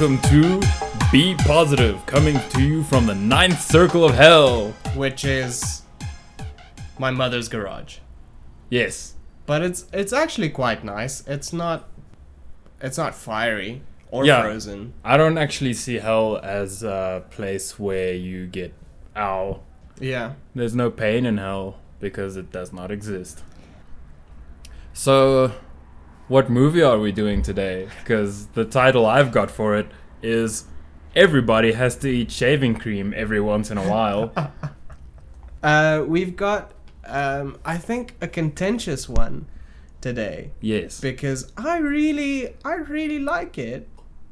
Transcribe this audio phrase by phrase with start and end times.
[0.00, 0.62] welcome to
[1.10, 4.70] Be Positive, coming to you from the ninth circle of hell.
[4.94, 5.82] which is
[7.00, 7.98] my mother's garage.
[8.70, 11.26] Yes, But it's it's actually quite nice.
[11.26, 11.88] It's not
[12.80, 14.42] it's not fiery or Yeah.
[14.42, 14.92] frozen.
[15.02, 18.74] I don't actually see hell as a place where you get
[19.16, 19.62] ow.
[19.98, 20.34] Yeah.
[20.54, 23.42] There's no pain in hell because it does not exist.
[24.92, 25.50] So,
[26.28, 27.88] what movie are we doing today?
[28.00, 29.86] Because the title I've got for it
[30.22, 30.64] is
[31.16, 34.32] Everybody Has to Eat Shaving Cream Every Once in a While.
[35.60, 36.70] Uh, we've got
[37.04, 39.46] um, I think a contentious one
[40.00, 41.00] today yes.
[41.00, 43.88] because I really I really like it.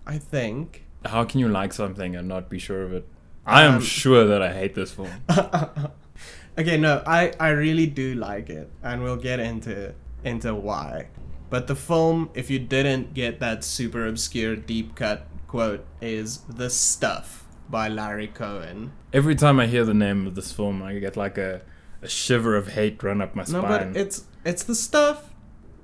[0.07, 0.87] I think.
[1.05, 3.09] How can you like something and not be sure of it?
[3.45, 5.11] I am Um, sure that I hate this film.
[6.57, 11.09] okay, no, I I really do like it, and we'll get into into why.
[11.49, 16.71] But the film, if you didn't get that super obscure deep cut quote, is "The
[16.71, 18.93] Stuff" by Larry Cohen.
[19.13, 21.63] Every time I hear the name of this film, I get like a,
[22.03, 23.93] a shiver of hate run up my No, spine.
[23.93, 25.33] but it's it's the stuff.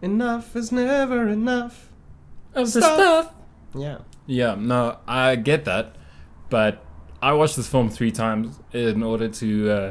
[0.01, 1.89] Enough is never enough.
[2.55, 3.33] Of the stuff.
[3.75, 3.99] Yeah.
[4.27, 5.97] Yeah, no, I get that,
[6.51, 6.85] but
[7.23, 9.91] I watched this film three times in order to uh,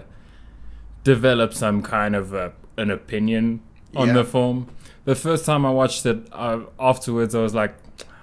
[1.03, 3.61] develop some kind of uh, an opinion
[3.95, 4.13] on Yeah.
[4.13, 4.67] the film.
[5.05, 6.27] The first time I watched it,
[6.79, 7.73] afterwards I was like,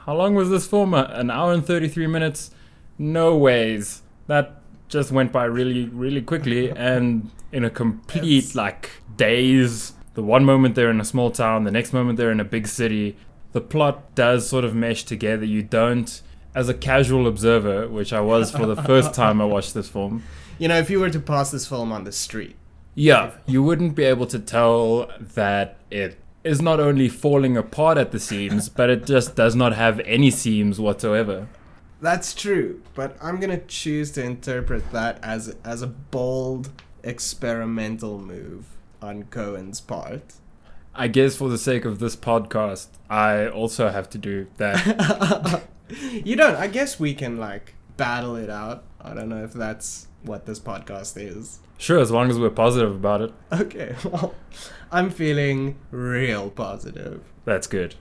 [0.07, 0.95] "How long was this film?
[0.95, 2.51] An hour and thirty-three minutes?
[2.99, 4.03] No ways.
[4.27, 9.93] That just went by really, really quickly, and in a complete It's- like daze.
[10.15, 12.67] The one moment they're in a small town, the next moment they're in a big
[12.67, 13.17] city.
[13.53, 15.45] The plot does sort of mesh together.
[15.45, 16.21] You don't,
[16.57, 20.25] as a casual observer, which I was for the first time I watched this film.
[20.59, 22.57] You know, if you were to pass this film on the street,
[22.97, 28.11] Yeah, you wouldn't be able to tell that it is not only falling apart at
[28.11, 31.47] the seams, but it just does not have any seams whatsoever.
[32.01, 32.81] that's true.
[32.95, 36.71] But I'm gonna choose to interpret that as as a bold
[37.03, 38.67] experimental move
[39.03, 40.35] on Cohen's part.
[40.95, 45.63] I guess for the sake of this podcast, I also have to do that.
[46.25, 46.57] you don't.
[46.57, 48.85] I guess we can like battle it out.
[49.01, 51.61] I don't know if that's what this podcast is.
[51.81, 54.35] Sure, as long as we're positive about it, Okay, well,
[54.91, 57.23] I'm feeling real positive.
[57.45, 57.95] that's good.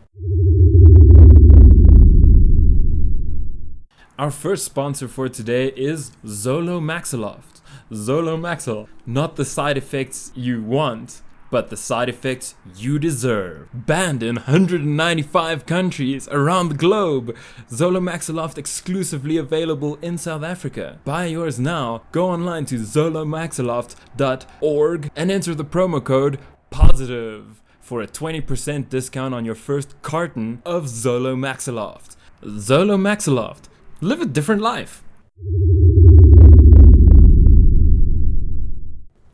[4.17, 7.61] Our first sponsor for today is Zolo Maxiloft.
[7.91, 13.69] Zolo Maxil, not the side effects you want, but the side effects you deserve.
[13.73, 17.35] Banned in 195 countries around the globe,
[17.69, 20.99] Zolo Maxiloft exclusively available in South Africa.
[21.05, 22.01] Buy yours now.
[22.11, 29.45] Go online to zolomaxiloft.org and enter the promo code POSITIVE for a 20% discount on
[29.45, 32.17] your first carton of Zolo Maxiloft.
[32.43, 33.63] Zolo Maxiloft.
[34.01, 35.01] Live a different life.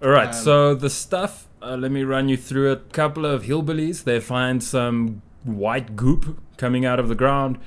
[0.03, 2.71] All right, Um, so the stuff, uh, let me run you through.
[2.71, 7.57] A couple of hillbillies, they find some white goop coming out of the ground,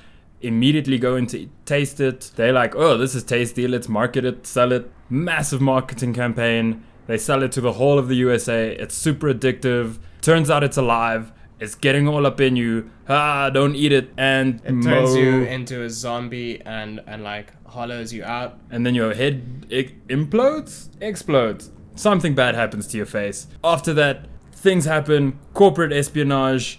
[0.40, 2.30] immediately go into taste it.
[2.36, 4.90] They're like, oh, this is tasty, let's market it, sell it.
[5.08, 6.84] Massive marketing campaign.
[7.06, 8.74] They sell it to the whole of the USA.
[8.74, 9.98] It's super addictive.
[10.20, 11.32] Turns out it's alive.
[11.60, 12.90] It's getting all up in you.
[13.08, 14.10] Ah, don't eat it.
[14.18, 18.58] And It turns you into a zombie and and like hollows you out.
[18.70, 21.70] and then your head i- implodes, explodes.
[21.96, 23.46] Something bad happens to your face.
[23.64, 25.38] After that, things happen.
[25.54, 26.78] Corporate espionage.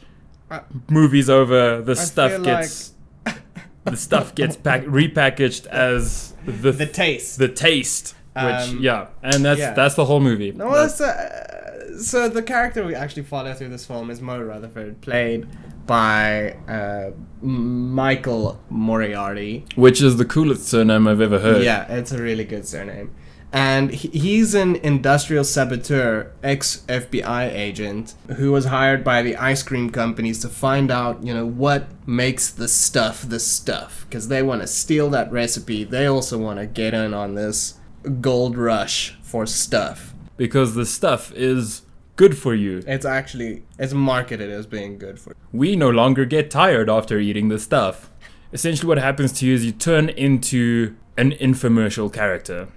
[0.49, 1.81] I- Movies over.
[1.81, 2.93] The I stuff gets
[3.83, 7.37] the stuff gets pack- repackaged as the The taste.
[7.39, 8.15] the taste.
[8.35, 9.73] Which Um, yeah, and that's yeah.
[9.73, 10.51] that's the whole movie.
[10.51, 15.01] No, that's uh, so the character we actually follow through this film is Mo Rutherford,
[15.01, 15.47] played
[15.87, 17.11] by uh,
[17.41, 19.65] Michael Moriarty.
[19.75, 21.63] Which is the coolest surname I've ever heard.
[21.63, 23.15] Yeah, it's a really good surname.
[23.57, 29.89] And he's an industrial saboteur, ex FBI agent, who was hired by the ice cream
[29.89, 34.05] companies to find out, you know, what makes the stuff the stuff.
[34.07, 35.83] Because they want to steal that recipe.
[35.83, 37.79] They also want to get in on this
[38.21, 40.13] gold rush for stuff.
[40.37, 41.81] Because the stuff is
[42.15, 42.83] good for you.
[42.85, 45.35] It's actually it's marketed as being good for.
[45.51, 48.11] we no longer get tired after eating the stuff.
[48.53, 52.67] Essentially, what happens to you is you turn into an infomercial character.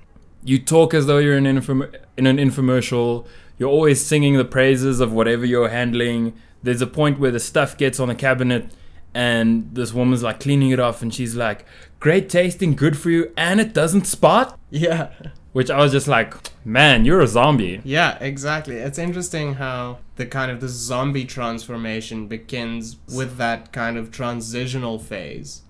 [0.42, 3.26] You talk as though you're in an, infom- in an infomercial.
[3.58, 6.34] You're always singing the praises of whatever you're handling.
[6.62, 8.70] There's a point where the stuff gets on the cabinet,
[9.14, 11.66] and this woman's like cleaning it off, and she's like,
[11.98, 15.10] "Great tasting, good for you, and it doesn't spot." Yeah.
[15.52, 16.34] Which I was just like,
[16.64, 18.76] "Man, you're a zombie." Yeah, exactly.
[18.76, 24.98] It's interesting how the kind of the zombie transformation begins with that kind of transitional
[24.98, 25.62] phase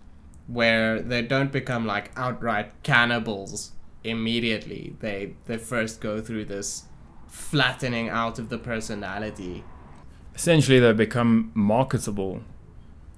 [0.46, 3.72] where they don't become like outright cannibals
[4.04, 4.96] immediately.
[5.00, 6.84] They they first go through this
[7.28, 9.64] flattening out of the personality.
[10.34, 12.42] Essentially, they become marketable.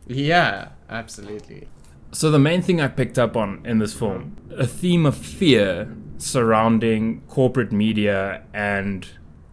[0.07, 1.69] Yeah, absolutely.
[2.11, 5.97] So the main thing I picked up on in this film, a theme of fear
[6.19, 9.07] surrounding corporate media and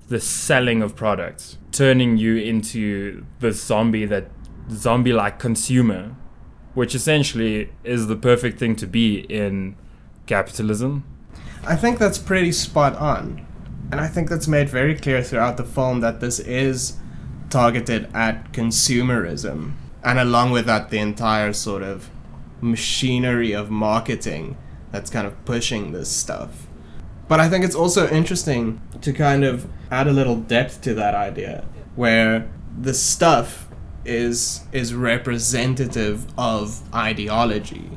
[0.09, 4.29] the selling of products, turning you into the zombie that
[4.71, 6.15] zombie-like consumer,
[6.73, 9.75] which essentially is the perfect thing to be in
[10.25, 11.03] capitalism.
[11.65, 13.45] I think that's pretty spot on.
[13.91, 16.97] And I think that's made very clear throughout the film that this is
[17.49, 19.73] targeted at consumerism.
[20.03, 22.09] And along with that, the entire sort of
[22.61, 24.57] machinery of marketing
[24.91, 26.67] that's kind of pushing this stuff.
[27.27, 31.13] But I think it's also interesting to kind of add a little depth to that
[31.13, 31.65] idea
[31.95, 33.67] where the stuff
[34.05, 37.89] is is representative of ideology.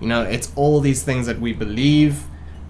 [0.00, 2.24] You know, it's all these things that we believe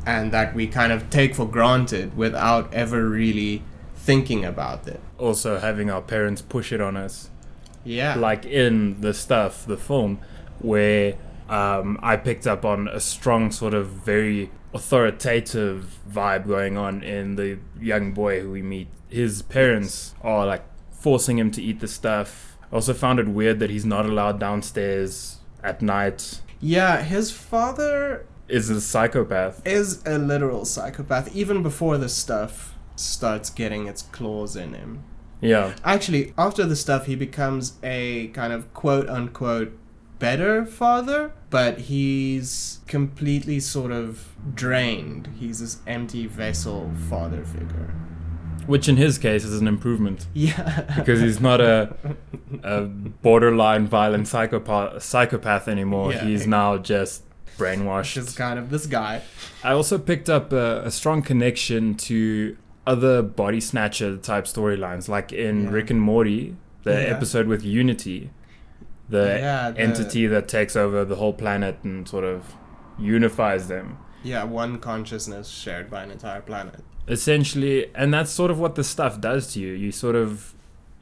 [0.06, 3.62] and that we kind of take for granted without ever really
[3.94, 5.00] thinking about it.
[5.18, 7.30] Also, having our parents push it on us,
[7.84, 8.14] Yeah.
[8.16, 10.18] like in the stuff, the film,
[10.58, 11.14] where
[11.48, 17.36] um, I picked up on a strong sort of very authoritative vibe going on in
[17.36, 18.88] the young boy who we meet.
[19.08, 22.56] His parents are like forcing him to eat the stuff.
[22.70, 26.40] I also found it weird that he's not allowed downstairs at night.
[26.60, 29.66] yeah, his father Is a psychopath.
[29.66, 35.04] is a literal psychopath even before the stuff starts getting its claws in him.
[35.40, 35.74] Yeah.
[35.84, 39.76] Actually, after the stuff, he becomes a kind of quote unquote
[40.18, 45.28] better father, but he's completely sort of drained.
[45.38, 47.92] He's this empty vessel father figure.
[48.66, 50.26] Which in his case is an improvement.
[50.34, 50.82] Yeah.
[50.96, 51.96] because he's not a,
[52.62, 56.12] a borderline violent psychopath psychopath anymore.
[56.12, 56.24] Yeah.
[56.24, 57.24] He's now just
[57.58, 58.14] brainwashed.
[58.14, 59.22] Just kind of this guy.
[59.62, 62.56] I also picked up a, a strong connection to
[62.86, 65.70] other body snatcher type storylines, like in Yeah.
[65.70, 66.98] Rick and Morty, the Yeah.
[67.16, 68.30] episode with Unity,
[69.08, 72.54] the Yeah, the- entity that takes over the whole planet and sort of
[72.98, 73.98] unifies them.
[74.24, 76.80] Yeah, one consciousness shared by an entire planet.
[77.08, 79.72] Essentially, and that's sort of what the stuff does to you.
[79.72, 80.54] You sort of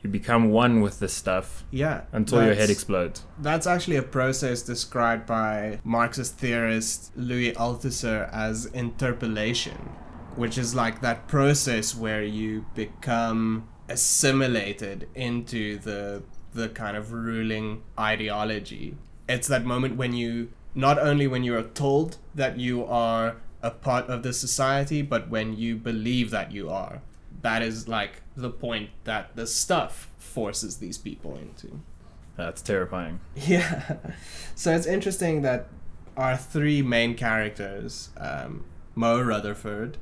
[0.03, 2.03] you become one with the stuff Yeah.
[2.13, 3.25] until your head explodes.
[3.41, 9.91] That's actually a process described by Marxist theorist Louis Althusser as interpellation,
[10.37, 17.81] which is like that process where you become assimilated into the the kind of ruling
[17.99, 18.97] ideology.
[19.29, 23.71] It's that moment when you not only when you are told that you are a
[23.71, 27.03] part of the society, but when you believe that you are.
[27.43, 31.81] That is like the point that the stuff forces these people into.
[32.37, 33.21] That's terrifying.
[33.35, 33.97] Yeah.
[34.55, 35.69] So it's interesting that
[36.17, 38.65] our three main characters, um,
[38.95, 39.97] Mo Rutherford,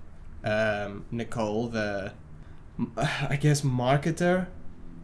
[0.45, 2.13] um, Nicole, the,
[2.97, 4.47] I guess, marketer.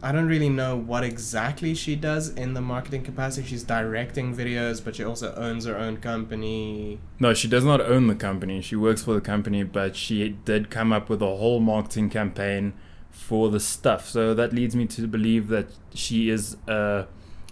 [0.01, 3.47] I don't really know what exactly she does in the marketing capacity.
[3.47, 6.99] She's directing videos, but she also owns her own company.
[7.19, 8.61] No, she does not own the company.
[8.61, 12.73] She works for the company, but she did come up with a whole marketing campaign
[13.09, 14.07] for the stuff.
[14.07, 17.07] So that leads me to believe that she is a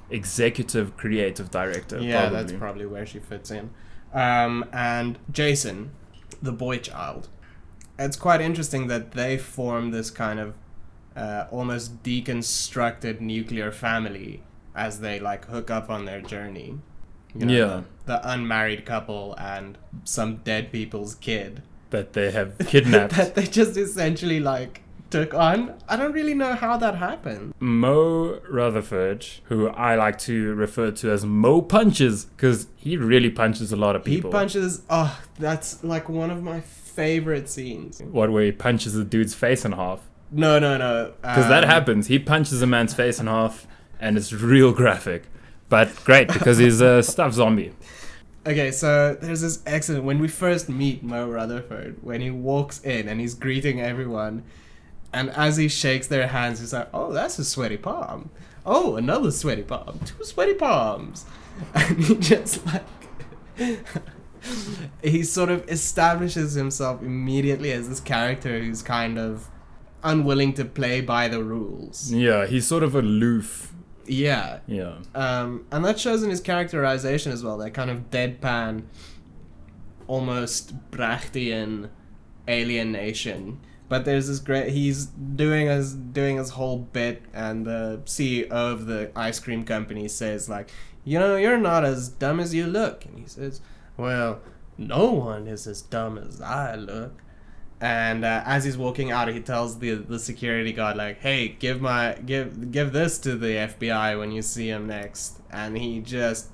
[0.10, 2.00] executive creative director.
[2.00, 2.38] yeah, probably.
[2.38, 3.72] that's probably where she fits in.
[4.14, 5.92] Um, and Jason,
[6.42, 7.30] the boy child.
[7.98, 10.56] It's quite interesting that they form this kind of
[11.16, 14.44] uh, almost deconstructed nuclear family
[14.76, 16.80] as they like hook up on their journey.
[17.36, 17.82] You know, Yeah.
[18.06, 21.62] The, the unmarried couple and some dead people's kid.
[21.92, 23.16] that they have kidnapped.
[23.16, 25.76] that they just essentially like took on.
[25.88, 27.54] I don't really know how that happened.
[27.60, 33.72] Mo Rutherford, who I like to refer to as Mo Punches, because he really punches
[33.72, 34.32] a lot of people.
[34.32, 34.82] He punches.
[34.90, 38.02] Oh, that's like one of my favorite scenes.
[38.02, 40.00] What, where he punches the dude's face in half?
[40.34, 41.14] No, no, no.
[41.22, 42.08] Because that um, happens.
[42.08, 43.68] He punches a man's face in half,
[44.00, 45.24] and it's real graphic.
[45.70, 47.74] But great, because he's a stuffed zombie.
[48.46, 53.08] Okay, so there's this excellent when we first meet Mo Rutherford when he walks in
[53.08, 54.44] and he's greeting everyone,
[55.14, 58.32] and as he shakes their hands, he's like, "Oh, that's a sweaty palm.
[58.66, 60.00] Oh, another sweaty palm.
[60.04, 61.26] Two sweaty palms,"
[61.74, 62.84] and he just like.
[65.04, 69.48] he sort of establishes himself immediately as this character who's kind of
[70.04, 72.12] unwilling to play by the rules.
[72.12, 73.74] Yeah, he's sort of aloof.
[74.06, 74.96] Yeah, Yeah.
[75.16, 77.58] um, and that shows in his characterization as well.
[77.58, 78.84] That kind of deadpan,
[80.08, 81.90] almost Brechtian
[82.50, 83.60] alienation.
[83.90, 84.70] But there's this great.
[84.72, 90.08] He's doing his doing his whole bit, and the CEO of the ice cream company
[90.08, 90.70] says like,
[91.04, 93.06] You know, you're not as dumb as you look.
[93.06, 93.62] And he says,
[93.98, 94.40] Well,
[94.78, 97.22] no one is as dumb as I look.
[97.84, 101.82] And uh, as he's walking out, he tells the the security guard like, "Hey, give
[101.82, 106.48] my give give this to the FBI when you see him next." And he just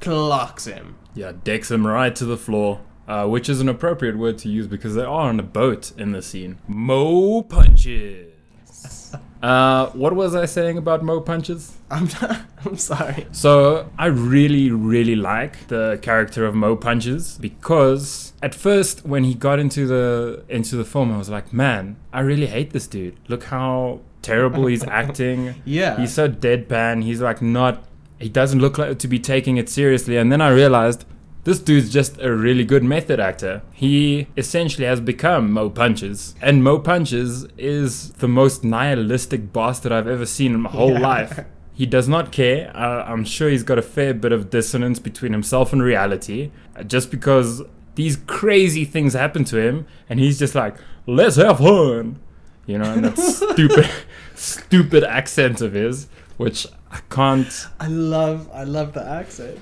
[0.00, 0.94] clocks him.
[1.12, 4.68] Yeah, decks him right to the floor, uh, which is an appropriate word to use
[4.68, 6.58] because they are on a boat in the scene.
[6.68, 9.16] Mo punches.
[9.42, 11.76] Uh, what was I saying about Mo punches?
[11.90, 12.08] I'm
[12.64, 13.26] I'm sorry.
[13.32, 19.34] So I really, really like the character of Mo Punches because at first when he
[19.34, 23.16] got into the into the film, I was like, man, I really hate this dude.
[23.28, 25.54] Look how terrible he's acting.
[25.64, 25.98] Yeah.
[25.98, 27.02] He's so deadpan.
[27.02, 27.84] He's like not.
[28.18, 30.18] He doesn't look like to be taking it seriously.
[30.18, 31.06] And then I realized
[31.44, 33.62] this dude's just a really good method actor.
[33.72, 40.06] He essentially has become Mo Punches, and Mo Punches is the most nihilistic bastard I've
[40.08, 40.98] ever seen in my whole Yeah.
[41.00, 41.40] life.
[41.72, 42.70] He does not care.
[42.76, 46.82] Uh, I'm sure he's got a fair bit of dissonance between himself and reality, uh,
[46.82, 47.62] just because
[47.94, 52.18] these crazy things happen to him, and he's just like, "Let's have fun,"
[52.66, 53.88] you know, and that stupid,
[54.34, 57.66] stupid accent of his, which I can't.
[57.78, 59.58] I love I love the accent.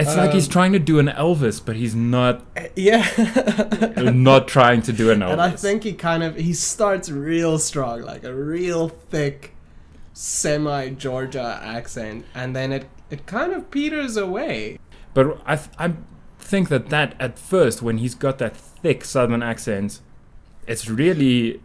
[0.00, 2.44] It's like he's Um, trying to do an Elvis, but he's not
[2.76, 3.04] Yeah.
[4.14, 5.32] not trying to do an Elvis.
[5.32, 9.54] and I think he kind of he starts real strong, like a real thick,
[10.12, 14.78] semi Georgia accent, and then it it kind of peters away.
[15.14, 15.92] but I th- I
[16.38, 20.00] think that that at first when he's got that thick Southern accent,
[20.66, 21.60] it's really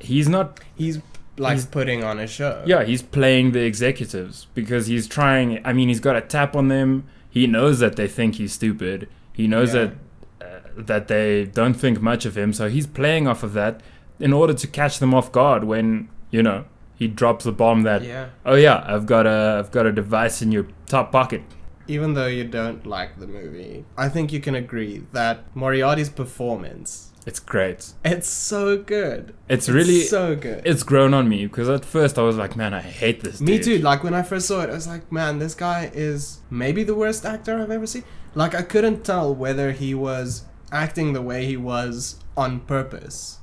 [0.00, 0.60] he's not.
[0.74, 0.98] He's
[1.36, 2.64] like He's- putting on a show.
[2.66, 5.60] Yeah, he's playing the executives because he's trying.
[5.64, 7.04] I mean, he's got a tap on them.
[7.30, 9.08] He knows that they think he's stupid.
[9.32, 9.84] He knows Yeah.
[9.86, 9.92] that
[10.40, 12.52] uh, that they don't think much of him.
[12.52, 13.80] So he's playing off of that
[14.20, 18.02] in order to catch them off guard when you know he drops the bomb that
[18.04, 18.26] Yeah.
[18.46, 21.42] oh yeah I've got a I've got a device in your top pocket.
[21.86, 27.07] Even though you don't like the movie, I think you can agree that Moriarty's performance
[27.28, 27.80] It's great.
[28.12, 28.62] it's so
[28.96, 29.22] good.
[29.54, 30.60] It's really so good.
[30.70, 33.40] it's grown on me because at first I was like, man, I hate this.
[33.40, 33.78] Me dude." too.
[33.90, 36.94] Like when I first saw it, I was like, man, this guy is maybe the
[37.02, 38.04] worst actor I've ever seen.
[38.42, 41.96] Like I couldn't tell whether he was acting the way he was
[42.36, 43.38] on purpose.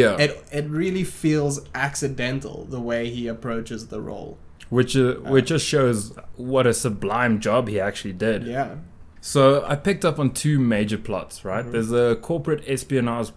[0.00, 4.32] Yeah, It it really feels accidental the way he approaches the role.
[4.68, 5.98] which uh, which just shows
[6.36, 8.40] what a sublime job he actually did.
[8.56, 8.76] Yeah.
[9.24, 11.64] So I picked up on two major plots, right?
[11.64, 11.70] Mhm.
[11.72, 13.30] There's a corporate espionage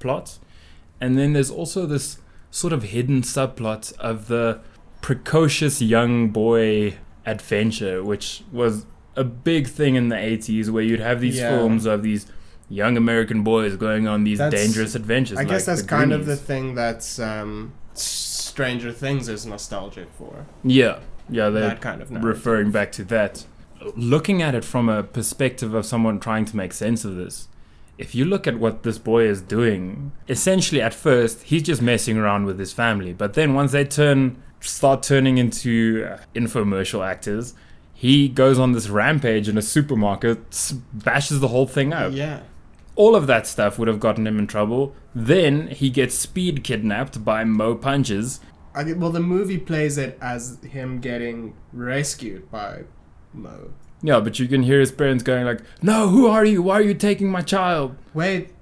[0.00, 0.38] plot,
[1.00, 2.16] and then there's also this
[2.50, 4.60] sort of hidden subplot of the
[5.02, 6.94] precocious young boy
[7.26, 11.50] adventure, which was a big thing in the 80s, where you'd have these Yeah.
[11.50, 12.24] films of these
[12.70, 15.36] young American boys going on these That's- dangerous adventures.
[15.38, 20.46] I guess that's kind of the thing that's um, Stranger Things is nostalgic for.
[20.64, 21.50] yeah, yeah.
[21.50, 22.26] They're that kind of narrative.
[22.26, 23.44] referring back to that.
[23.94, 27.48] Looking at it from a perspective of someone trying to make sense of this,
[27.98, 32.16] if you look at what this boy is doing, essentially at first he's just messing
[32.18, 37.54] around with his family, but then once they turn start turning into uh, infomercial actors,
[37.92, 42.12] he goes on this rampage in a supermarket, bashes the whole thing up.
[42.12, 42.42] Yeah.
[42.94, 44.94] All of that stuff would have gotten him in trouble.
[45.14, 48.40] Then he gets speed kidnapped by Mo Punches.
[48.74, 52.84] I, well, the movie plays it as him getting rescued by
[53.36, 53.70] Mo.
[54.02, 56.62] Yeah, but you can hear his parents going like, "No, who are you?
[56.62, 58.52] Why are you taking my child?" Wait,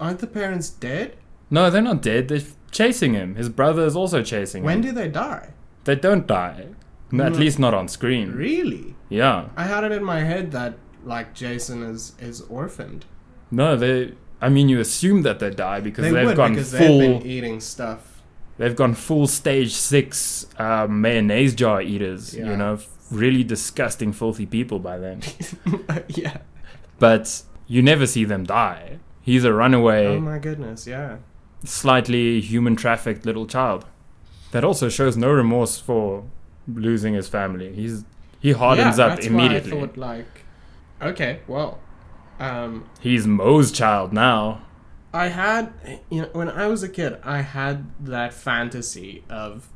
[0.00, 1.16] aren't the parents dead?
[1.50, 2.28] No, they're not dead.
[2.28, 3.34] They're chasing him.
[3.36, 4.82] His brother is also chasing When him.
[4.84, 5.50] When do they die?
[5.84, 6.66] they don't die.
[7.10, 8.32] No, At least not on screen.
[8.32, 8.96] Really?
[9.08, 9.48] Yeah.
[9.56, 13.04] I had it in my head that like Jason is is orphaned.
[13.50, 14.14] No, they.
[14.40, 16.98] I mean, you assume that they die because they have gone because full.
[16.98, 18.22] they've been eating stuff.
[18.56, 22.34] They've gone full stage six uh, mayonnaise jar eaters.
[22.34, 22.50] Yeah.
[22.50, 22.78] You know,
[23.10, 25.22] really disgusting, filthy people by then.
[26.08, 26.38] yeah.
[26.98, 28.98] But you never see them die.
[29.20, 30.06] He's a runaway.
[30.06, 31.18] Oh my goodness, yeah.
[31.64, 33.86] slightly human trafficked little child.
[34.52, 36.24] That also shows no remorse for
[36.68, 37.74] losing his family.
[37.74, 38.04] He's
[38.40, 39.72] he hardens yeah, up that's immediately.
[39.72, 40.44] Why I thought like,
[41.00, 41.80] okay, well,
[42.38, 44.62] um, He's Mo's child now.
[45.12, 45.72] I had
[46.10, 49.68] you know when I was a kid, I had that fantasy of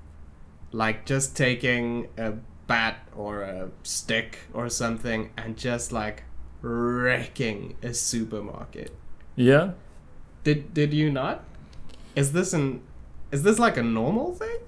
[0.72, 2.34] like just taking a
[2.68, 6.22] bat or a stick or something and just like
[6.62, 8.94] wrecking a supermarket.
[9.34, 9.72] Yeah.
[10.44, 11.42] Did did you not?
[12.14, 12.82] Is this an
[13.32, 14.58] is this like a normal thing?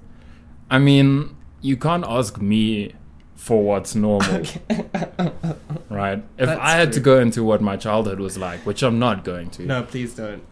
[0.68, 2.94] I mean, you can't ask me
[3.34, 4.42] for what's normal,
[5.88, 6.22] right?
[6.36, 9.24] If That's I had to go into what my childhood was like, which I'm not
[9.24, 9.62] going to.
[9.62, 10.42] No, please don't.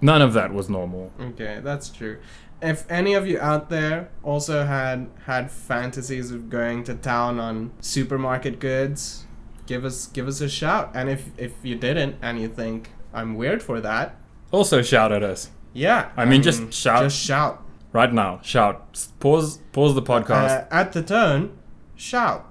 [0.00, 1.12] None of that was normal.
[1.20, 2.18] Okay, that's true.
[2.62, 7.72] If any of you out there also had had fantasies of going to town on
[7.80, 9.26] supermarket goods,
[9.66, 10.90] give us give us a shout.
[10.94, 14.16] And if if you didn't and you think I'm weird for that,
[14.52, 16.10] Also, shout at us yeah.
[16.16, 17.04] I mean, just shout.
[17.04, 17.62] Just shout.
[17.92, 18.40] right now.
[18.42, 19.06] Shout.
[19.20, 19.58] Pause.
[19.72, 20.62] Pause the podcast.
[20.62, 21.56] Uh, at the tone,
[21.96, 22.46] shout.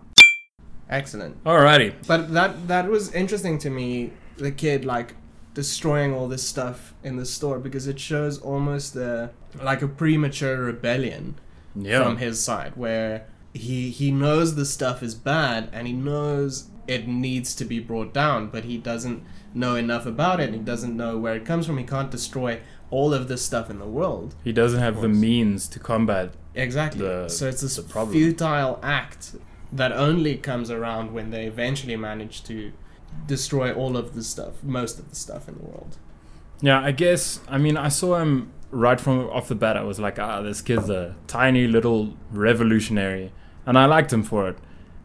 [0.90, 1.44] Excellent.
[1.44, 1.94] Alrighty.
[2.08, 4.14] But that that was interesting to me.
[4.38, 5.16] The kid like
[5.54, 9.32] destroying all this stuff in the store because it shows almost a
[9.64, 11.36] like a premature rebellion
[11.76, 12.04] Yeah.
[12.04, 17.08] from his side where he he knows the stuff is bad and he knows it
[17.08, 21.18] needs to be brought down but he doesn't know enough about it he doesn't know
[21.18, 22.60] where it comes from he can't destroy
[22.92, 26.32] all of this stuff in the world he doesn't have the means to combat.
[26.54, 27.78] exactly The- so it's this
[28.12, 29.36] futile act
[29.72, 32.72] that only comes around when they eventually manage to
[33.28, 35.98] destroy all of the stuff most of the stuff in the world
[36.62, 37.40] Yeah, I guess.
[37.48, 39.78] I mean, I saw him right from off the bat.
[39.78, 43.32] I was like, ah, this kid's a tiny little revolutionary,
[43.66, 44.58] and I liked him for it.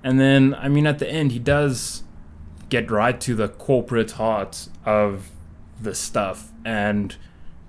[0.03, 2.03] And then, I mean, at the end, he does
[2.69, 5.31] get right to the corporate heart of
[5.81, 7.17] the stuff and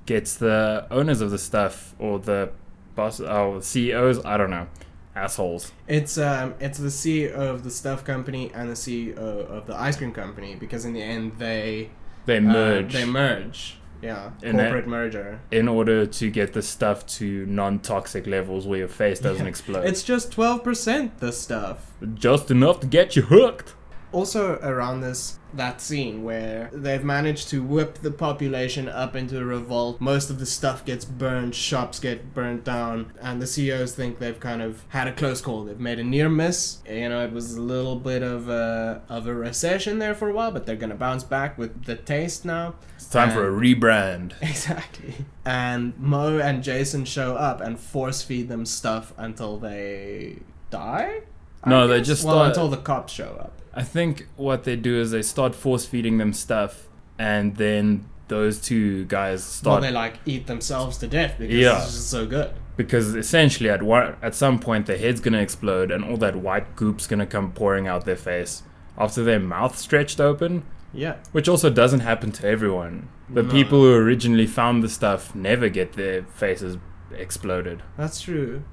[0.05, 2.51] gets the owners of the stuff or the
[2.95, 4.23] boss, oh, CEOs.
[4.25, 4.67] I don't know,
[5.15, 5.71] assholes.
[5.87, 9.97] It's um it's the CEO of the stuff company and the CEO of the ice
[9.97, 11.89] cream company because in the end they
[12.25, 12.93] They uh, merge.
[12.93, 13.77] they merge.
[14.01, 15.39] Yeah, that- corporate merger.
[15.51, 19.49] in order to get the stuff to non-toxic levels where your face doesn't Yeah.
[19.49, 19.85] explode.
[19.85, 21.91] It's just twelve percent the stuff.
[22.13, 23.73] just enough to get you hooked.
[24.15, 29.43] Also around this that scene where they've managed to whip the population up into a
[29.43, 29.99] revolt.
[29.99, 34.39] Most of the stuff gets burned, shops get burnt down, and the CEOs think they've
[34.39, 35.65] kind of had a close call.
[35.65, 36.77] They've made a near miss.
[36.89, 40.33] You know, it was a little bit of a of a recession there for a
[40.33, 42.75] while, but they're gonna bounce back with the taste now.
[42.95, 44.31] It's time for a rebrand.
[44.41, 45.25] Exactly.
[45.43, 51.23] And Mo and Jason show up and force feed them stuff until they die.
[51.65, 53.51] No, they just well start- until the cops show up.
[53.73, 56.87] I think what they do is they start force feeding them stuff,
[57.19, 59.81] and then those two guys start.
[59.81, 61.77] Well, they like eat themselves to death because Yeah.
[61.83, 62.51] it's just so good.
[62.77, 66.75] because essentially at one at some point their head's gonna explode and all that white
[66.75, 68.63] goop's gonna come pouring out their face
[68.97, 71.15] after their mouth stretched open, Yeah.
[71.31, 73.07] which also doesn't happen to everyone.
[73.33, 73.49] The No.
[73.51, 76.77] people who originally found the stuff never get their faces
[77.15, 77.81] exploded.
[77.97, 78.63] That's true.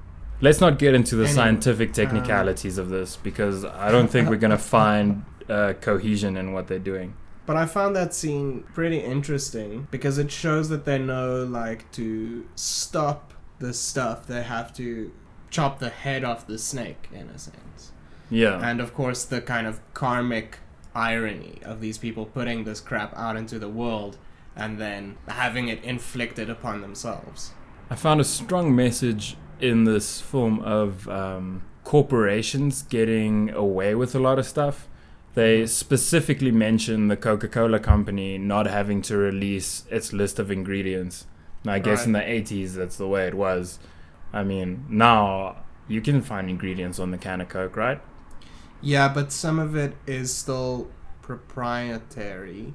[0.43, 4.29] Let's not get into the Anyway, scientific um, technicalities of this because I don't think
[4.29, 7.15] we're gonna find uh, cohesion in what they're doing.
[7.45, 12.45] But I found that scene pretty interesting because it shows that they know like to
[12.55, 15.13] stop the stuff they have to
[15.49, 17.93] chop the head off the snake in a sense.
[18.29, 18.59] Yeah.
[18.61, 20.59] And of course, the kind of karmic
[20.93, 24.17] irony of these people putting this crap out into the world
[24.57, 27.53] and then having it inflicted upon themselves.
[27.89, 34.19] I found a strong message in this film of um, corporations getting away with a
[34.19, 34.87] lot of stuff.
[35.35, 41.25] They specifically mention the Coca Cola company not having to release its list of ingredients.
[41.63, 43.79] And I guess in the 80s, that's the way it was.
[44.31, 48.01] I mean, now you can find ingredients on the can of Coke, right?
[48.81, 52.73] Yeah, but some of it is still proprietary.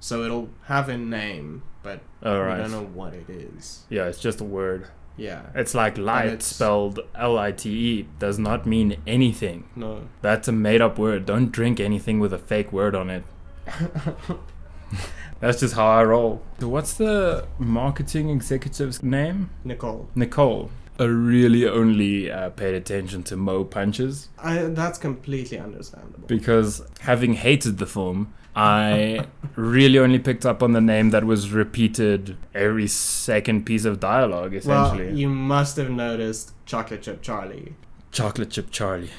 [0.00, 2.58] So it'll have a name, but we right.
[2.58, 3.84] don't know what it is.
[3.88, 4.88] Yeah, it's just a word.
[5.16, 5.42] Yeah.
[5.54, 9.64] It's like light it's- spelled L I T E does not mean anything.
[9.76, 10.02] No.
[10.22, 11.24] That's a made up word.
[11.26, 13.24] Don't drink anything with a fake word on it.
[15.40, 16.42] That's just how I roll.
[16.60, 19.50] So what's the marketing executive's name?
[19.64, 20.08] Nicole.
[20.14, 20.70] Nicole.
[20.98, 26.26] I really only uh, paid attention to Mo punches I, that's completely understandable.
[26.28, 29.26] because having hated the film, I
[29.56, 34.54] really only picked up on the name that was repeated every second piece of dialogue,
[34.54, 35.06] essentially.
[35.06, 37.74] Well, you must have noticed Chocolate Chip Charlie.
[38.12, 39.10] Chocolate Chip Charlie.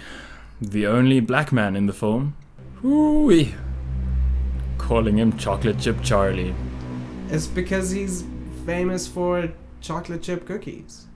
[0.61, 2.37] The only black man in the film.
[2.85, 3.45] Ooh,
[4.77, 6.55] calling him Chocolate Chip Charlie.
[7.29, 8.23] It's because he's
[8.65, 11.07] famous for chocolate chip cookies.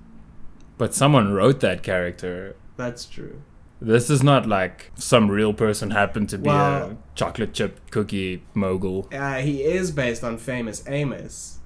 [0.80, 2.56] But someone wrote that character.
[2.78, 3.42] That's true.
[3.82, 9.10] This is not like some real person happened to be a chocolate chip cookie mogul.
[9.12, 11.60] Uh, he is based on famous Amos.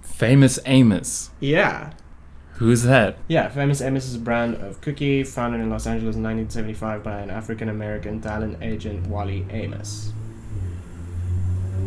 [0.00, 1.30] Famous Amos.
[1.40, 1.92] Yeah.
[2.54, 3.18] Who's that?
[3.26, 7.18] Yeah, Famous Amos is a brand of cookie founded in Los Angeles in 1975 by
[7.20, 10.12] an African American talent agent, Wally Amos.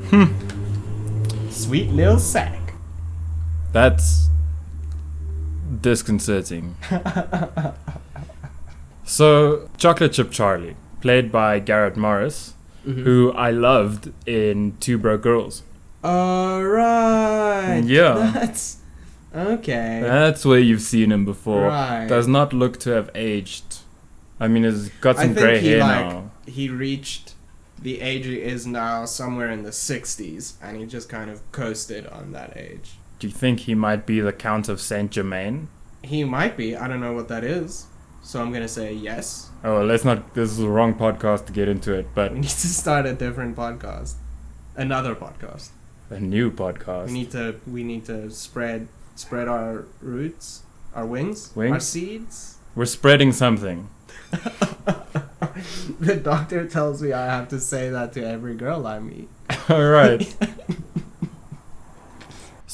[0.10, 0.32] Hmm.
[1.50, 2.74] Sweet Lil Sack.
[3.74, 4.30] That's
[5.80, 6.76] disconcerting.
[9.06, 12.54] so, Chocolate Chip Charlie, played by Garrett Morris,
[12.86, 13.04] Mm-hmm.
[13.04, 15.62] who I loved in Two Broke Girls.
[16.04, 17.84] Alright.
[17.84, 18.32] Yeah.
[18.34, 18.78] That's
[19.36, 20.00] Okay.
[20.02, 21.68] That's where you've seen him before.
[21.68, 22.08] Right.
[22.08, 23.78] Does not look to have aged.
[24.40, 26.32] I mean, he's got some grey he, hair like- now.
[26.48, 27.36] he reached
[27.80, 32.08] the age he is now somewhere in the 60s and he just kind of coasted
[32.08, 32.94] on that age.
[33.22, 35.68] Do you think he might be the Count of Saint Germain?
[36.02, 36.76] He might be.
[36.76, 37.86] I don't know what that is.
[38.24, 39.52] So I'm going to say yes.
[39.64, 40.34] Oh, let's not.
[40.34, 43.14] This is the wrong podcast to get into it, but We need to start a
[43.14, 44.16] different podcast.
[44.76, 45.70] Another podcast.
[46.10, 47.06] a new podcast.
[47.08, 50.64] We need to we need to spread spread our roots,
[50.96, 52.58] our wings, our seeds.
[52.74, 53.88] We're spreading something.
[54.32, 59.30] the doctor tells me I have to say that to every girl I meet.
[59.70, 60.36] All right.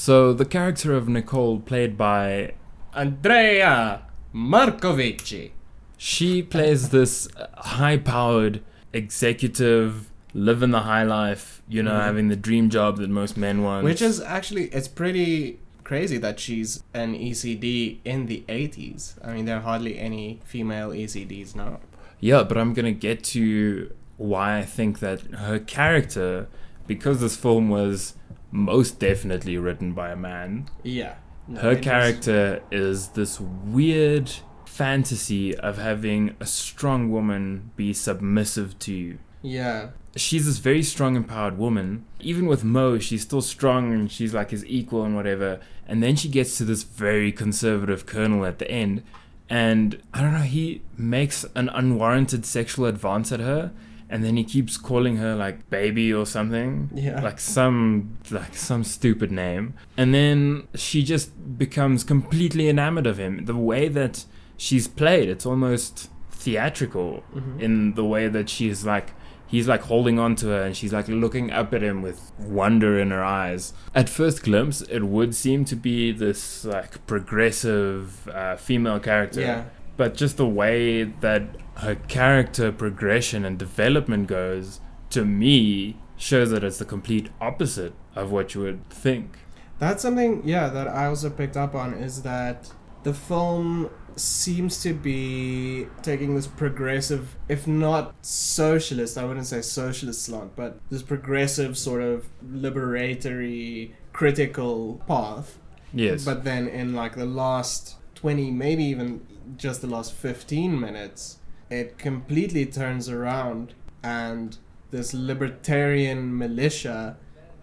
[0.08, 2.54] so the character of Nicole, played by
[2.93, 5.52] Andrea Marcovici.
[5.98, 8.62] She plays this high powered
[8.93, 12.04] executive, living the high life, you know, Mhm.
[12.10, 13.84] having the dream job that most men want.
[13.84, 19.15] Which is actually it's pretty crazy that she's an ECD in the 80s.
[19.22, 21.82] I mean, there are hardly any female ECDs now.
[22.22, 26.48] Yeah, but I'm gonna get to why I think that her character,
[26.88, 28.13] because this film was
[28.51, 31.15] most definitely written by a man, Yeah.
[31.47, 34.31] No, her it is- character is this weird
[34.65, 39.17] fantasy of having a strong woman be submissive to you.
[39.41, 39.89] Yeah.
[40.15, 42.03] she's this very strong, empowered woman.
[42.19, 45.60] Even with Mo, she's still strong and she's like his equal and whatever.
[45.88, 49.03] And then she gets to this very conservative colonel at the end.
[49.47, 53.71] And I don't know, he makes an unwarranted sexual advance at her.
[54.10, 56.89] And then he keeps calling her like baby or something.
[56.96, 57.22] Yeah.
[57.22, 59.74] Like some like some stupid name.
[59.98, 63.46] And then she just becomes completely enamored of him.
[63.46, 67.60] The way that she's played, it's almost theatrical Mhm.
[67.60, 69.12] in the way that she's like
[69.50, 73.00] he's like holding on to her and she's like looking up at him with wonder
[73.00, 78.56] in her eyes at first glimpse it would seem to be this like progressive uh,
[78.58, 79.63] female character Yeah.
[79.97, 81.43] But just the way that
[81.77, 84.79] her character progression and development goes
[85.10, 89.38] to me shows that it's the complete opposite of what you would think
[89.79, 92.71] That's something, yeah, that I also picked up on is that
[93.03, 100.23] the film seems to be taking this progressive, if not socialist, I wouldn't say socialist
[100.23, 105.60] slant, but this progressive sort of liberatory, critical path.
[105.93, 111.39] yes But then in like the last 20, maybe even just the last 15 minutes,
[111.69, 114.57] it completely turns around and
[114.91, 117.17] this libertarian militia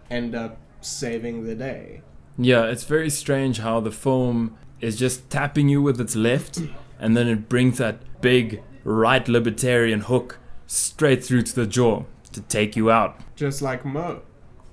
[0.09, 2.01] end up saving the day.
[2.37, 6.61] Yeah, it's very strange how the film is just tapping you with its left,
[6.99, 12.41] and then it brings that big right libertarian hook straight through to the jaw to
[12.41, 13.19] take you out.
[13.35, 14.21] Just like Mo.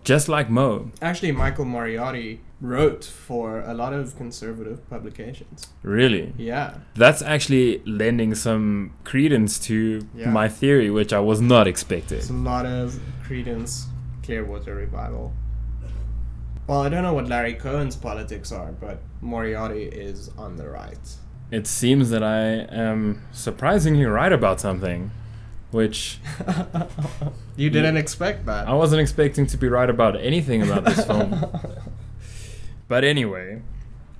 [0.05, 0.90] Just like Mo.
[1.01, 5.66] Actually, Michael Moriarty wrote for a lot of conservative publications.
[5.83, 6.33] Really.
[6.38, 6.75] Yeah.
[6.94, 10.31] That's actually lending some credence to Yeah.
[10.31, 12.18] my theory, which I was not expecting.
[12.18, 13.87] It's a lot of Creedence
[14.22, 15.33] Clearwater Revival.
[16.68, 21.16] Well, I don't know what Larry Cohen's politics are, but Moriarty is on the right.
[21.51, 22.42] It seems that I
[22.75, 25.11] am surprisingly right about something,
[25.72, 26.20] which
[27.57, 28.68] You didn't expect that.
[28.68, 31.31] I wasn't expecting to be right about anything about this film.
[32.93, 33.63] But anyway,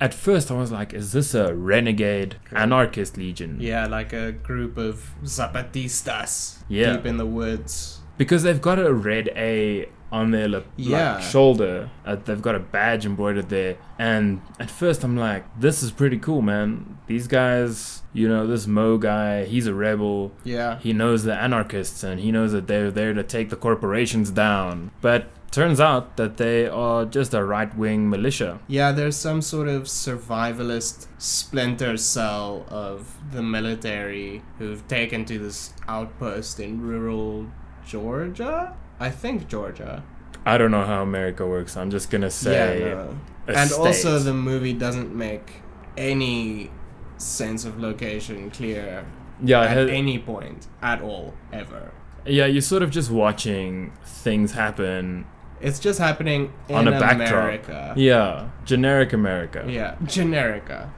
[0.01, 3.59] at first I was like, is this a renegade anarchist legion?
[3.61, 6.97] Yeah, like a group of Zapatistas Yeah.
[6.97, 8.01] deep in the woods.
[8.17, 11.17] Because they've got a red A on their lip, Yeah.
[11.17, 11.91] like, shoulder.
[12.07, 13.77] Uh, they've got a badge embroidered there.
[13.99, 16.97] And at first I'm like, this is pretty cool, man.
[17.07, 20.33] These guys, you know, this Mo guy, he's a rebel.
[20.45, 20.79] Yeah.
[20.79, 24.93] He knows the anarchists and he knows that they're there to take the corporations down.
[25.03, 28.59] But turns out that they are just a right wing militia.
[28.67, 35.73] Yeah, there's some sort of survivalist splinter cell of the military who've taken to this
[35.87, 37.47] outpost in rural
[37.87, 38.75] Georgia?
[38.99, 40.03] I think Georgia.
[40.45, 41.77] I don't know how America works.
[41.77, 42.81] I'm just gonna say.
[42.81, 43.19] yeah, no.
[43.49, 45.63] And also, the movie doesn't make
[45.97, 46.71] any
[47.17, 49.05] sense of location clear
[49.43, 51.93] yeah, at any point at all, ever.
[52.25, 52.47] yeah.
[52.47, 55.27] You're sort of just watching things happen.
[55.63, 57.31] It's just happening in On a backdrop.
[57.31, 57.95] America.
[57.97, 59.65] Yeah, generic America.
[59.69, 60.91] Yeah, Generica.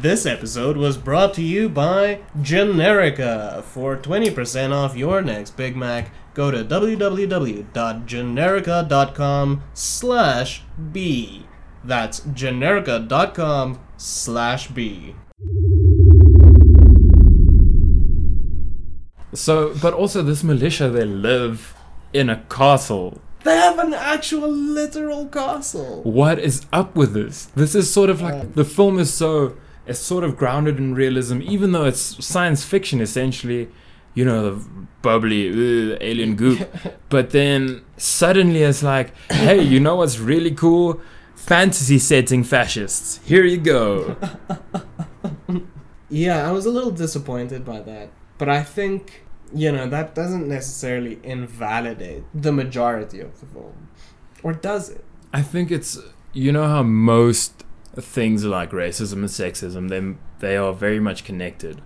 [0.00, 3.62] This episode was brought to you by Generica.
[3.64, 11.46] For 20% off your next Big Mac, go to www.generica.com slash B.
[11.82, 15.14] That's generica.com slash B.
[19.34, 21.74] So, but also this militia, they live
[22.12, 26.02] in a castle They have an actual literal castle.
[26.04, 27.46] What is up with this?
[27.54, 29.54] This is sort of like Uh, the film is so
[29.86, 33.68] it's sort of grounded in realism, even though it's science fiction essentially.
[34.14, 34.54] You know the
[35.02, 36.60] bubbly ugh, alien goop,
[37.10, 41.00] but then suddenly it's like, hey, you know what's really cool?
[41.34, 43.20] Fantasy setting fascists.
[43.26, 44.16] Here you go.
[46.08, 48.10] Yeah, I was a little disappointed by that.
[48.38, 49.23] But I think,
[49.54, 53.88] you know, that doesn't necessarily invalidate the majority of the film.
[54.42, 55.04] Or does it?
[55.32, 55.98] I think it's
[56.32, 57.64] you know how most
[57.96, 61.80] things like racism and sexism they they are very much connected.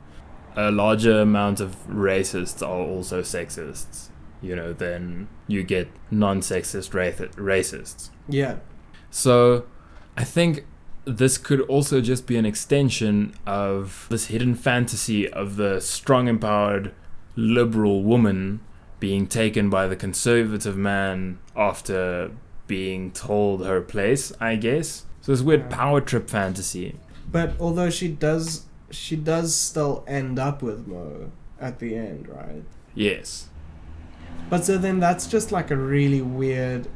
[0.57, 4.09] A larger amount of racists are also sexists.
[4.41, 8.11] You know, then you get non-sexist raci- racists.
[8.29, 8.57] Yeah.
[9.11, 9.67] So,
[10.17, 10.65] I think
[11.05, 16.93] this could also just be an extension of this hidden fantasy of the strong, empowered,
[17.39, 18.59] liberal woman
[18.99, 22.33] being taken by the conservative man after
[22.67, 25.07] being told her place, I guess.
[25.21, 26.97] So, this weird power trip fantasy.
[27.31, 32.65] But although she does she does still end up with Mo at the end, right?
[32.95, 33.49] Yes.
[34.51, 36.89] But so then that's just like a really weird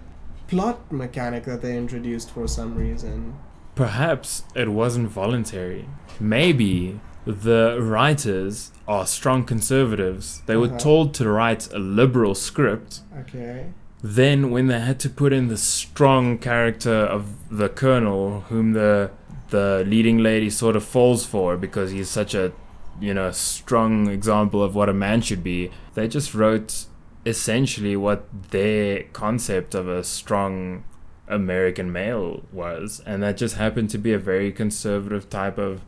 [0.49, 3.37] plot mechanic that they introduced for some reason.
[3.75, 5.89] Perhaps it wasn't voluntary.
[6.19, 10.43] Maybe the writers are strong conservatives.
[10.47, 10.79] They were Uh-huh.
[10.79, 13.01] told to write a liberal script.
[13.21, 13.67] Okay.
[14.03, 19.11] Then, when they had to put in the strong character of the colonel, whom the
[19.51, 22.53] the leading lady sort of falls for because he's such a,
[22.99, 26.87] you know, strong example of what a man should be, they just wrote
[27.27, 30.83] essentially what their concept of a strong
[31.29, 35.83] American male was, and that just happened to be a very conservative type of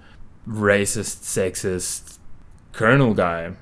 [0.47, 2.19] racist, sexist
[2.73, 3.53] colonel guy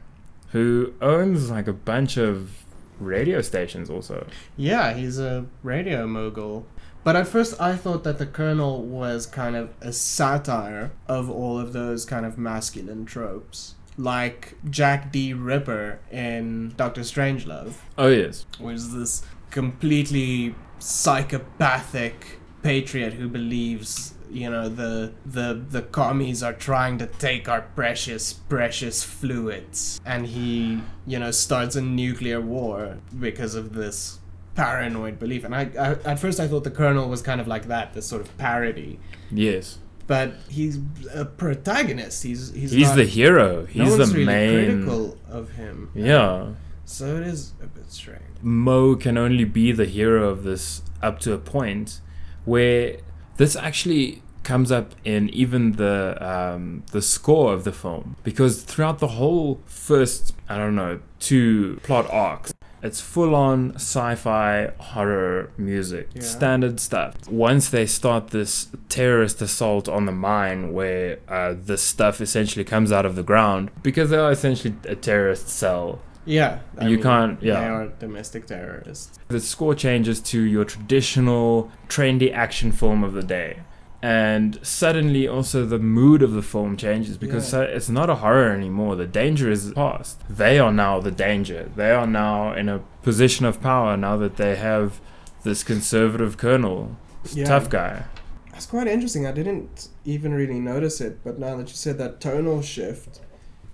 [0.51, 2.64] who owns like a bunch of
[2.99, 4.27] radio stations also.
[4.57, 6.66] Yeah, he's a radio mogul.
[7.05, 11.59] But at first, I thought that the Colonel was kind of a satire of all
[11.59, 13.75] of those kind of masculine tropes.
[13.99, 15.35] Like Jack D.
[15.35, 18.47] Ripper in Doctor Strangelove, Oh yes.
[18.61, 26.99] was this completely psychopathic patriot who believes you know the the the commies are trying
[26.99, 33.55] to take our precious precious fluids and he you know starts a nuclear war because
[33.55, 34.18] of this
[34.55, 37.68] paranoid belief and I, I at first i thought the colonel was kind of like
[37.68, 38.99] that this sort of parody
[39.31, 39.79] Yes.
[40.07, 40.79] but he's
[41.14, 43.61] a protagonist he's he's, He's not, the hero.
[43.62, 44.66] no He's one's the really main.
[44.85, 46.49] critical of him Yeah.
[46.85, 51.18] so it is a bit strange Mo can only be the hero of this up
[51.21, 52.01] to a point
[52.45, 52.97] where
[53.43, 58.99] this actually comes up in even the um, the score of the film because throughout
[59.01, 62.53] the whole first I don't know two plot arcs
[62.83, 66.23] it's full on sci-fi horror music Yeah.
[66.23, 72.21] standard stuff once they start this terrorist assault on the mine where uh, this stuff
[72.21, 76.85] essentially comes out of the ground because they are essentially a terrorist cell yeah I
[76.89, 77.61] You mean, can't- yeah.
[77.61, 83.23] they are domestic terrorists the score changes to your traditional trendy action film of the
[83.23, 83.61] day
[84.05, 87.61] and suddenly also the mood of the film changes because Yeah.
[87.63, 91.91] it's not a horror anymore the danger is past they are now the danger they
[91.93, 95.01] are now in a position of power now that they have
[95.45, 97.47] this conservative colonel this Yeah.
[97.47, 98.05] tough guy
[98.53, 99.27] That's quite interesting.
[99.27, 103.19] I didn't even really notice it, but now that you said that tonal shift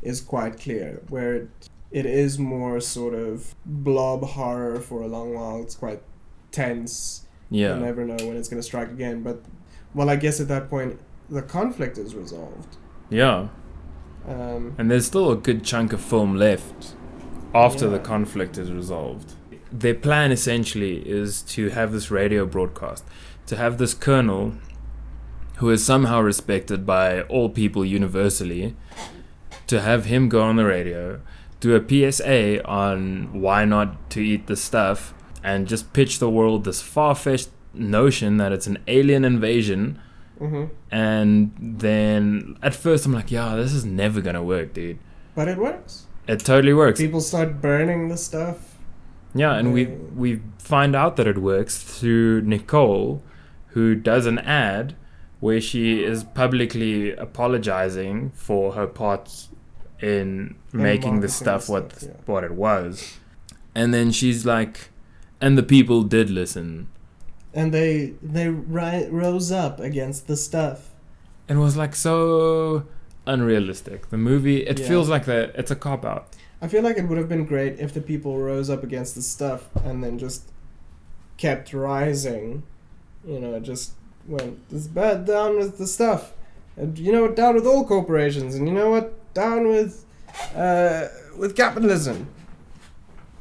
[0.02, 1.48] is quite clear, where it,
[1.90, 5.62] it is more sort of blob horror for a long while.
[5.62, 6.02] It's quite
[6.50, 7.26] tense.
[7.50, 7.76] Yeah.
[7.76, 9.22] You yeah never know when it's going to strike again.
[9.22, 9.42] But,
[9.94, 12.76] well, I guess at that point, the conflict is resolved.
[13.10, 13.48] yeah
[14.26, 16.94] Um, And there's still a good chunk of film left
[17.54, 19.34] after the conflict is resolved.
[19.72, 23.04] Their plan essentially is to have this radio broadcast,
[23.46, 24.54] to have this colonel
[25.56, 28.76] who is somehow respected by all people universally,
[29.66, 31.20] to have him go on the radio,
[31.60, 31.80] do a
[32.12, 37.14] PSA on why not to eat the stuff, and just pitch the world this far
[37.14, 39.98] fetched notion that it's an alien invasion
[40.40, 40.68] mhm.
[40.90, 44.98] and then at first I'm like, yeah, this is never gonna work, dude.
[45.34, 46.06] But it works.
[46.26, 46.98] It totally works.
[47.00, 48.76] People start burning the stuff.
[49.34, 53.22] Yeah, and we They- we find out that it works through Nicole,
[53.68, 54.94] who does an ad
[55.40, 59.48] where she is publicly apologizing for her part
[60.00, 62.20] in In making the stuff what stuff, yeah.
[62.26, 63.18] what it was.
[63.74, 64.90] And then she's like
[65.40, 66.88] and the people did listen.
[67.54, 70.90] And they they ri- rose up against the stuff.
[71.48, 72.84] It was like so
[73.26, 74.10] unrealistic.
[74.10, 74.88] The movie it Yeah.
[74.88, 76.28] feels like the it's a cop out.
[76.60, 79.22] I feel like it would have been great if the people rose up against the
[79.22, 80.50] stuff and then just
[81.36, 82.62] kept rising.
[83.26, 83.92] You know, just
[84.26, 86.32] went this bad down with the stuff,
[86.76, 90.04] and you know what, down with all corporations, and you know what, down with
[90.54, 92.28] uh, with capitalism.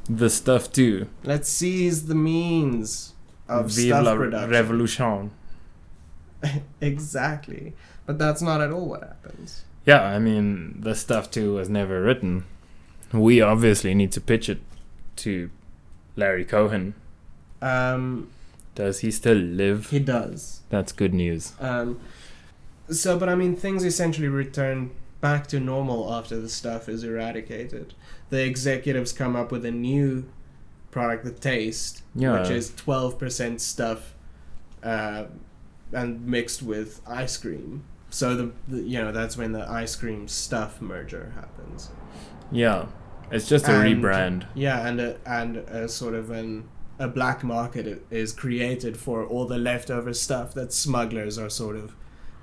[0.08, 1.08] The stuff too.
[1.24, 3.12] Let's seize the means
[3.48, 4.50] of Vive stuff la production.
[4.50, 5.30] revolution.
[6.80, 7.74] exactly,
[8.06, 9.64] but that's not at all what happens.
[9.84, 12.44] Yeah, I mean, the stuff too was never written.
[13.12, 14.60] We obviously need to pitch it
[15.16, 15.50] to
[16.16, 16.94] Larry Cohen.
[17.62, 18.28] Um,
[18.74, 19.90] Does he still live?
[19.90, 20.60] he does.
[20.68, 21.54] That's good news.
[21.58, 21.98] Um,
[22.90, 27.94] so, but I mean, things essentially return back to normal after the stuff is eradicated.
[28.30, 30.28] The executives come up with a new
[30.90, 32.40] product, the taste, Yeah.
[32.40, 34.14] which is 12% stuff
[34.82, 35.24] uh,
[35.92, 37.84] and mixed with ice cream.
[38.10, 41.90] So, the, the you know, that's when the ice cream stuff merger happens.
[42.50, 42.86] Yeah.
[43.30, 44.46] It's just a And- rebrand.
[44.54, 46.68] Yeah, and a, and a sort of an
[47.00, 51.94] a black market is created for all the leftover stuff that smugglers are sort of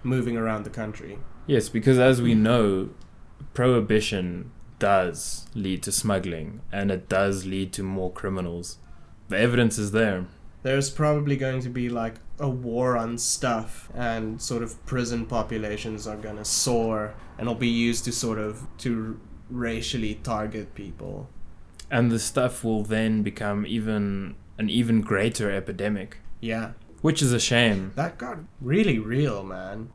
[0.02, 1.18] moving around the country.
[1.48, 2.90] Yes, because as we know,
[3.54, 8.78] prohibition does lead to smuggling and it does lead to more criminals.
[9.30, 10.26] The evidence is there.
[10.64, 16.06] There's probably going to be like a war on stuff, and sort of prison populations
[16.08, 21.30] are gonna soar, and it'll be used to sort of to racially target people.
[21.92, 27.40] And the stuff will then become even an even greater epidemic, Yeah, which is a
[27.40, 27.92] shame.
[27.96, 29.90] that got really real, man.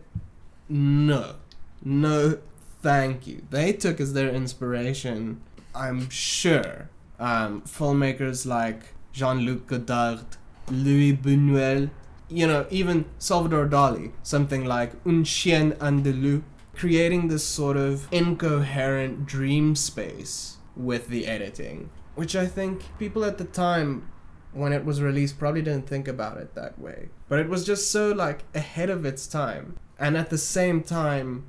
[0.69, 1.37] no,
[1.85, 2.39] no,
[2.83, 3.43] thank you.
[3.51, 5.41] They took as their inspiration,
[5.75, 6.89] I'm sure,
[7.21, 10.25] um, filmmakers like Jean Luc Godard,
[10.71, 11.91] Louis Buñuel,
[12.29, 16.43] you know, even Salvador Dali, something like Un Chien Andalou,
[16.75, 23.39] creating this sort of incoherent dream space with the editing, which I think people at
[23.39, 24.09] the time
[24.53, 27.09] when it was released probably didn't think about it that way.
[27.29, 31.49] But it was just so like ahead of its time and at the same time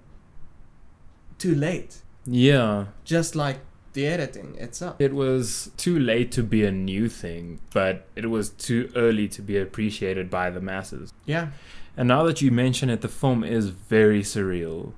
[1.38, 2.02] too late.
[2.26, 2.86] Yeah.
[3.04, 3.60] Just like
[3.94, 4.96] the editing itself.
[5.00, 9.42] It was too late to be a new thing, but it was too early to
[9.42, 11.14] be appreciated by the masses.
[11.26, 11.50] Yeah.
[11.96, 14.94] And now that you mention it, the film is very surreal.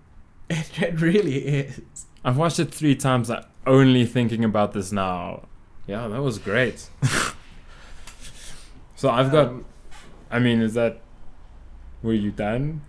[0.49, 2.05] It, it really is.
[2.23, 3.29] I've watched it three times.
[3.29, 5.47] I'm only thinking about this now.
[5.87, 6.89] Yeah, that was great.
[8.95, 9.47] so I've got.
[9.47, 9.65] Um,
[10.31, 11.01] I mean, is that?
[12.01, 12.81] Were you done?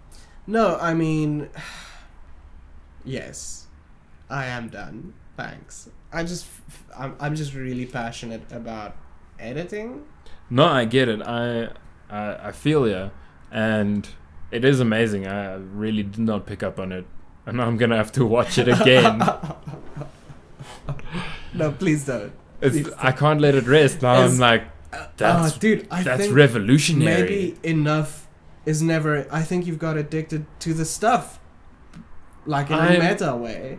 [0.47, 1.49] No, I mean
[3.05, 3.67] Yes.
[4.29, 5.15] I am done.
[5.37, 5.89] Thanks.
[6.13, 6.47] I just
[6.97, 8.97] I'm I'm just really passionate about
[9.39, 10.05] editing.
[10.51, 11.21] No, I get it.
[11.23, 11.69] I
[12.11, 13.11] I, I feel you.
[13.51, 14.09] and
[14.51, 15.27] it is amazing.
[15.27, 17.05] I really did not pick up on it,
[17.47, 19.21] and I'm gonna have to watch it again.
[21.55, 22.33] no, please don't.
[22.61, 24.03] it's Please I can't let it rest.
[24.03, 24.65] Now It's- I'm like,
[25.17, 27.23] That's- Ah, dude, I that's revolutionary.
[27.23, 28.27] maybe enough
[28.65, 31.39] is never I think you've got addicted to the stuff.
[32.47, 33.79] Like in a I'm- meta way.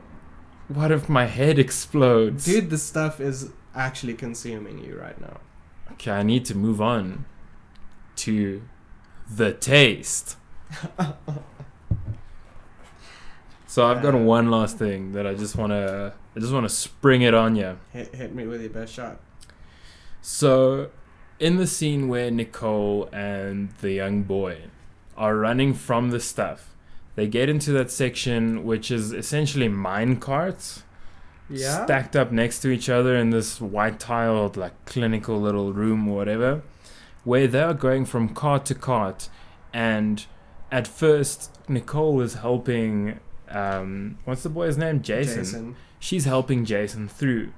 [0.68, 2.44] What if my head explodes?
[2.46, 5.40] Dude, the stuff is actually consuming you right now.
[5.94, 7.24] Okay, I need to move on
[8.18, 8.62] to
[9.30, 10.36] the taste.
[13.66, 17.24] so I've got Uh, one last thing that I just wanna I just wanna spring
[17.24, 17.80] it on you.
[17.92, 19.20] Hit, hit me with your best shot.
[20.22, 20.92] So
[21.40, 24.66] in the scene where Nicole and the young boy
[25.18, 26.76] are running from the stuff,
[27.16, 30.84] they get into that section which is essentially mine carts.
[31.50, 31.86] Yeah.
[31.86, 36.18] stacked up next to each other in this white tiled like clinical little room or
[36.18, 36.62] whatever
[37.24, 39.30] where they are going from cart to cart
[39.74, 40.26] and
[40.70, 43.18] at first nicole is helping
[43.50, 45.02] um, what's the boy's name?
[45.02, 45.38] Jason.
[45.38, 45.76] Jason.
[46.00, 47.52] She's helping Jason through.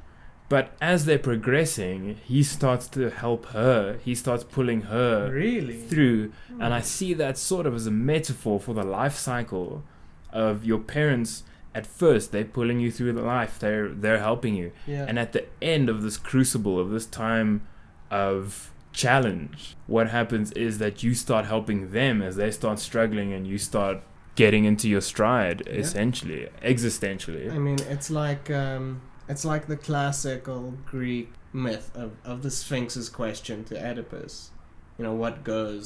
[0.47, 3.99] But as they're progressing, he starts to help her.
[4.03, 5.77] He starts pulling her Really?
[5.77, 6.31] through.
[6.47, 6.61] Hmm.
[6.61, 9.83] And I see that sort of as a metaphor for the life cycle
[10.31, 11.43] of your parents.
[11.75, 13.59] At first, they're pulling you through the life.
[13.59, 14.71] They're they're helping you.
[14.87, 15.05] Yeah.
[15.07, 17.61] And at the end of this crucible of this time
[18.09, 23.45] of challenge, what happens is that you start helping them as they start struggling and
[23.45, 24.01] you start
[24.43, 25.73] getting into your stride, Yeah.
[25.83, 26.41] essentially,
[26.73, 27.45] existentially.
[27.57, 28.83] I mean, it's like um,
[29.27, 30.61] it's like the classical
[30.93, 34.51] Greek myth of, of the Sphinx's question to Oedipus.
[34.97, 35.83] You know, what goes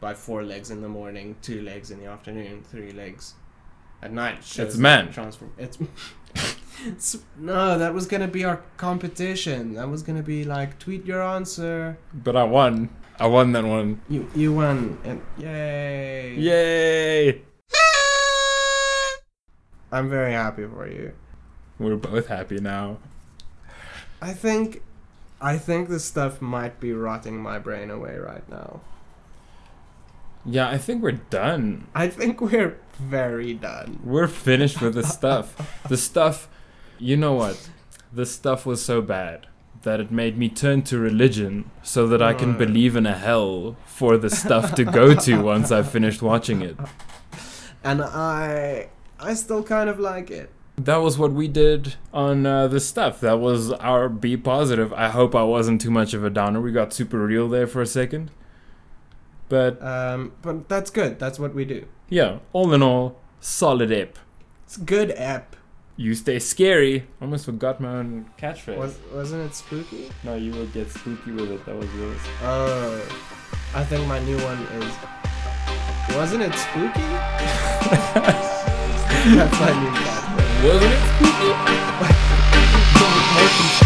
[0.00, 3.34] by four legs in the morning, two legs in the afternoon, three legs
[4.02, 4.38] at night?
[4.58, 5.10] It's man.
[5.12, 5.52] Transform.
[5.64, 5.78] It's,
[6.90, 9.60] it's no, that was gonna be our competition.
[9.78, 11.96] That was gonna be like tweet your answer.
[12.12, 12.90] But I won.
[13.18, 13.88] I won that one.
[14.14, 16.34] You you won and yay!
[16.36, 17.42] Yay!
[19.94, 21.12] I'm very happy for you.
[21.78, 22.98] We're both happy now.
[24.20, 24.82] I think
[25.40, 28.80] I think this stuff might be rotting my brain away right now.
[30.46, 31.86] Yeah, I think we're done.
[31.94, 34.00] I think we're very done.
[34.04, 35.46] We're finished with the stuff.
[35.88, 36.48] The stuff,
[36.98, 37.70] you know what?
[38.12, 39.46] The stuff was so bad
[39.82, 42.58] that it made me turn to religion so that I can Mm.
[42.58, 46.76] believe in a hell for the stuff to go to once I've finished watching it.
[47.82, 48.88] And I
[49.20, 50.50] I still kind of like it.
[50.76, 53.20] That was what we did on uh, the stuff.
[53.20, 54.92] That was our be positive.
[54.92, 56.60] I hope I wasn't too much of a downer.
[56.60, 58.30] We got super real there for a second.
[59.48, 61.18] But Um but that's good.
[61.18, 61.86] That's what we do.
[62.08, 64.18] yeah, all in all, solid ep.
[64.64, 65.54] It's good app.
[65.96, 67.06] You stay scary.
[67.22, 68.76] Almost forgot my own catchphrase.
[68.76, 70.10] Was wasn't it spooky?
[70.24, 71.64] no, you will get spooky with it.
[71.66, 72.18] That was yours.
[72.42, 73.00] Oh.
[73.74, 74.92] I think my new one is
[76.16, 78.50] Wasn't it spooky?
[79.32, 79.88] that's my new.
[80.68, 81.00] Wasn't it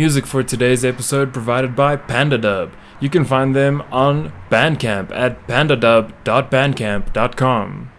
[0.00, 2.72] Music for today's episode provided by PandaDub.
[3.00, 7.90] You can find them on Bandcamp at pandadub.bandcamp.com.